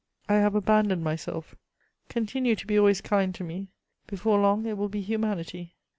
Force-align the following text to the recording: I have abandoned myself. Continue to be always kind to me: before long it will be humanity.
I 0.27 0.37
have 0.37 0.55
abandoned 0.55 1.03
myself. 1.03 1.53
Continue 2.09 2.55
to 2.55 2.65
be 2.65 2.75
always 2.75 3.01
kind 3.01 3.35
to 3.35 3.43
me: 3.43 3.67
before 4.07 4.39
long 4.39 4.65
it 4.65 4.75
will 4.75 4.89
be 4.89 5.01
humanity. 5.01 5.75